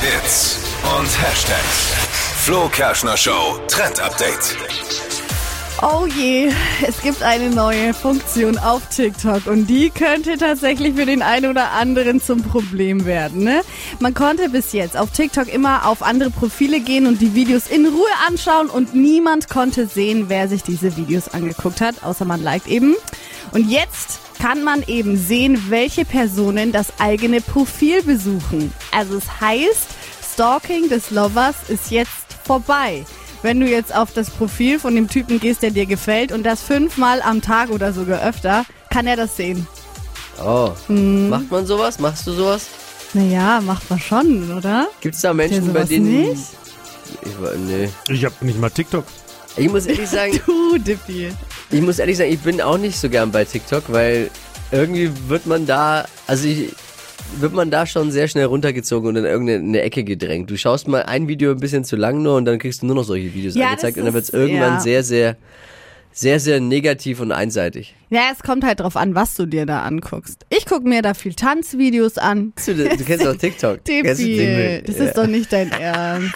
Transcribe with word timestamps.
Hits 0.00 0.58
und 0.98 1.06
Hashtags. 1.22 1.92
Flo 2.44 2.70
Kerschner 2.70 3.18
Show 3.18 3.58
Trend 3.68 4.00
Update. 4.00 4.56
Oh 5.82 6.06
je, 6.06 6.50
es 6.86 7.02
gibt 7.02 7.22
eine 7.22 7.50
neue 7.50 7.92
Funktion 7.92 8.56
auf 8.56 8.88
TikTok 8.88 9.46
und 9.46 9.66
die 9.66 9.90
könnte 9.90 10.38
tatsächlich 10.38 10.94
für 10.94 11.04
den 11.04 11.20
einen 11.20 11.50
oder 11.50 11.72
anderen 11.72 12.18
zum 12.22 12.42
Problem 12.42 13.04
werden. 13.04 13.44
Ne? 13.44 13.60
Man 13.98 14.14
konnte 14.14 14.48
bis 14.48 14.72
jetzt 14.72 14.96
auf 14.96 15.10
TikTok 15.10 15.52
immer 15.52 15.86
auf 15.86 16.02
andere 16.02 16.30
Profile 16.30 16.80
gehen 16.80 17.06
und 17.06 17.20
die 17.20 17.34
Videos 17.34 17.66
in 17.66 17.86
Ruhe 17.86 18.08
anschauen 18.26 18.70
und 18.70 18.94
niemand 18.94 19.50
konnte 19.50 19.86
sehen, 19.86 20.30
wer 20.30 20.48
sich 20.48 20.62
diese 20.62 20.96
Videos 20.96 21.28
angeguckt 21.28 21.82
hat, 21.82 22.02
außer 22.02 22.24
man 22.24 22.42
liked 22.42 22.68
eben. 22.68 22.96
Und 23.52 23.68
jetzt 23.68 24.20
kann 24.40 24.62
man 24.64 24.82
eben 24.86 25.16
sehen, 25.16 25.66
welche 25.68 26.04
Personen 26.04 26.72
das 26.72 26.98
eigene 26.98 27.40
Profil 27.40 28.02
besuchen. 28.02 28.72
Also 28.90 29.16
es 29.18 29.40
heißt, 29.40 29.88
Stalking 30.32 30.88
des 30.88 31.10
Lovers 31.10 31.56
ist 31.68 31.90
jetzt 31.90 32.10
vorbei 32.44 33.04
wenn 33.42 33.60
du 33.60 33.66
jetzt 33.66 33.94
auf 33.94 34.12
das 34.12 34.30
Profil 34.30 34.78
von 34.78 34.94
dem 34.94 35.08
Typen 35.08 35.40
gehst, 35.40 35.62
der 35.62 35.70
dir 35.70 35.86
gefällt 35.86 36.32
und 36.32 36.44
das 36.44 36.62
fünfmal 36.62 37.22
am 37.22 37.40
Tag 37.40 37.70
oder 37.70 37.92
sogar 37.92 38.22
öfter, 38.22 38.64
kann 38.90 39.06
er 39.06 39.16
das 39.16 39.36
sehen. 39.36 39.66
Oh. 40.42 40.72
Macht 40.88 41.50
man 41.50 41.66
sowas? 41.66 41.98
Machst 41.98 42.26
du 42.26 42.32
sowas? 42.32 42.66
Naja, 43.12 43.60
macht 43.60 43.88
man 43.90 43.98
schon, 43.98 44.56
oder? 44.56 44.88
Gibt 45.00 45.14
es 45.14 45.20
da 45.20 45.34
Menschen, 45.34 45.72
bei 45.72 45.84
denen. 45.84 46.28
nicht? 46.30 46.42
Ich, 47.22 47.58
nee. 47.66 47.88
Ich 48.08 48.24
hab 48.24 48.40
nicht 48.42 48.58
mal 48.58 48.70
TikTok. 48.70 49.04
Ich 49.56 49.68
muss 49.68 49.86
ehrlich 49.86 50.08
sagen, 50.10 50.40
Du, 50.46 50.78
Dippy. 50.78 51.32
Ich 51.70 51.80
muss 51.80 51.98
ehrlich 51.98 52.16
sagen, 52.16 52.30
ich 52.30 52.40
bin 52.40 52.60
auch 52.60 52.78
nicht 52.78 52.98
so 52.98 53.08
gern 53.08 53.30
bei 53.30 53.44
TikTok, 53.44 53.84
weil 53.88 54.30
irgendwie 54.72 55.10
wird 55.28 55.46
man 55.46 55.66
da, 55.66 56.06
also 56.26 56.48
ich, 56.48 56.74
wird 57.38 57.52
man 57.52 57.70
da 57.70 57.86
schon 57.86 58.10
sehr 58.10 58.28
schnell 58.28 58.46
runtergezogen 58.46 59.08
und 59.08 59.16
in 59.16 59.24
irgendeine 59.24 59.82
Ecke 59.82 60.04
gedrängt. 60.04 60.50
Du 60.50 60.56
schaust 60.56 60.88
mal 60.88 61.04
ein 61.04 61.28
Video 61.28 61.52
ein 61.52 61.60
bisschen 61.60 61.84
zu 61.84 61.96
lang 61.96 62.22
nur 62.22 62.36
und 62.36 62.44
dann 62.44 62.58
kriegst 62.58 62.82
du 62.82 62.86
nur 62.86 62.96
noch 62.96 63.04
solche 63.04 63.32
Videos 63.34 63.54
Ja, 63.54 63.68
angezeigt 63.68 63.98
und 63.98 64.04
dann 64.04 64.14
wird 64.14 64.24
es 64.24 64.30
irgendwann 64.30 64.74
ja. 64.74 64.80
sehr, 64.80 65.04
sehr, 65.04 65.36
sehr, 66.12 66.40
sehr 66.40 66.60
negativ 66.60 67.20
und 67.20 67.30
einseitig. 67.30 67.94
Ja, 68.10 68.30
es 68.32 68.42
kommt 68.42 68.64
halt 68.64 68.80
drauf 68.80 68.96
an, 68.96 69.14
was 69.14 69.34
du 69.36 69.46
dir 69.46 69.64
da 69.64 69.82
anguckst. 69.82 70.44
Ich 70.50 70.66
gucke 70.66 70.88
mir 70.88 71.02
da 71.02 71.14
viel 71.14 71.34
Tanzvideos 71.34 72.18
an. 72.18 72.52
Du, 72.66 72.74
du 72.74 73.04
kennst 73.04 73.24
doch 73.24 73.36
TikTok. 73.36 73.84
TikTok? 73.84 74.86
das 74.86 74.96
ist 74.96 75.16
doch 75.16 75.26
nicht 75.26 75.52
dein 75.52 75.70
Ernst. 75.70 76.34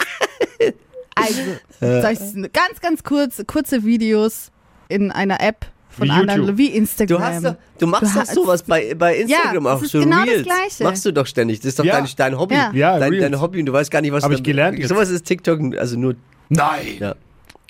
Also, 1.17 1.39
ich 1.79 2.51
ganz, 2.51 2.81
ganz 2.81 3.03
kurz, 3.03 3.41
kurze 3.47 3.85
Videos 3.85 4.51
in 4.87 5.11
einer 5.11 5.41
App 5.41 5.65
von 5.89 6.07
Wie 6.07 6.11
anderen, 6.11 6.41
YouTube. 6.41 6.57
wie 6.57 6.67
Instagram. 6.67 7.17
Du, 7.19 7.23
hast 7.23 7.45
doch, 7.45 7.55
du 7.79 7.87
machst 7.87 8.15
Du 8.15 8.19
doch 8.19 8.25
sowas 8.25 8.63
bei, 8.63 8.93
bei 8.95 9.15
Instagram 9.17 9.63
Ja, 9.65 9.71
auch 9.71 9.75
das 9.75 9.83
ist 9.83 9.91
so 9.91 9.99
genau 9.99 10.17
das 10.17 10.27
Reels. 10.27 10.43
Gleiche. 10.43 10.83
Machst 10.83 11.05
du 11.05 11.11
doch 11.13 11.25
ständig. 11.25 11.59
Das 11.59 11.67
ist 11.67 11.79
doch 11.79 11.85
Ja. 11.85 11.93
dein, 12.01 12.07
dein 12.17 12.37
Hobby. 12.39 12.55
Ja. 12.55 12.71
Ja, 12.73 12.99
dein, 12.99 13.17
dein 13.17 13.39
Hobby 13.41 13.59
und 13.61 13.65
du 13.67 13.73
weißt 13.73 13.89
gar 13.91 14.01
nicht, 14.01 14.11
was 14.11 14.23
Hab 14.23 14.31
du 14.31 14.35
ich 14.37 14.43
gelernt 14.43 14.77
jetzt. 14.77 14.89
Sowas 14.89 15.09
ist 15.09 15.23
TikTok, 15.25 15.59
also 15.77 15.97
nur, 15.97 16.15
Nein. 16.49 16.97
ja. 16.99 17.15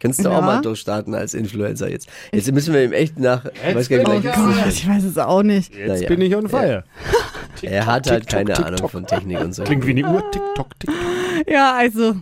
Kannst 0.01 0.19
du 0.19 0.23
Ja. 0.29 0.37
auch 0.37 0.41
mal 0.41 0.61
durchstarten 0.61 1.13
als 1.15 1.33
Influencer 1.33 1.89
jetzt. 1.89 2.09
Jetzt 2.33 2.51
müssen 2.51 2.73
wir 2.73 2.83
ihm 2.83 2.91
echt 2.93 3.17
nach, 3.19 3.45
ich 3.45 3.75
weiß 3.75 3.89
gar 3.89 3.97
nicht, 3.97 4.07
Oh 4.09 4.19
Gott, 4.21 4.67
ich 4.69 4.87
weiß 4.89 5.03
es 5.03 5.17
auch 5.17 5.41
nicht. 5.43 5.73
Jetzt 5.73 5.87
Naja. 5.87 6.07
bin 6.09 6.21
ich 6.21 6.35
on 6.35 6.49
fire. 6.49 6.83
Er 7.61 7.85
hat 7.85 8.11
halt 8.11 8.23
TikTok, 8.27 8.29
keine 8.37 8.53
TikTok. 8.53 8.65
Ahnung 8.65 8.89
von 8.89 9.07
Technik 9.07 9.39
und 9.39 9.55
so. 9.55 9.63
Klingt 9.63 9.85
wie 9.87 9.91
eine 9.91 10.07
Uhr. 10.13 10.29
TikTok, 10.31 10.77
TikTok. 10.77 10.95
Ja, 11.47 11.73
also, 11.73 12.15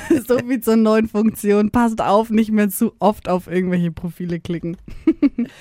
so 0.26 0.38
wie 0.48 0.60
zur 0.60 0.76
neuen 0.76 1.08
Funktion. 1.08 1.70
Passt 1.70 2.00
auf, 2.00 2.30
nicht 2.30 2.50
mehr 2.52 2.68
zu 2.68 2.92
oft 2.98 3.28
auf 3.28 3.46
irgendwelche 3.46 3.92
Profile 3.92 4.40
klicken. 4.40 4.76